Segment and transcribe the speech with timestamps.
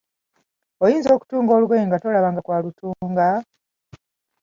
[0.83, 3.27] Oyinza okutunga olugoye nga tolabanga ku alutunga?